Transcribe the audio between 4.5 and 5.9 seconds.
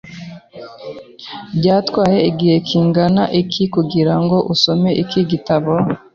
usome iki gitabo?